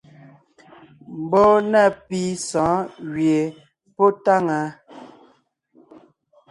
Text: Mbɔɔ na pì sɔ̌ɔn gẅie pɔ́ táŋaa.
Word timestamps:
Mbɔɔ 1.21 1.53
na 1.71 1.81
pì 2.07 2.19
sɔ̌ɔn 2.47 2.81
gẅie 3.13 3.39
pɔ́ 3.95 4.09
táŋaa. 4.23 4.67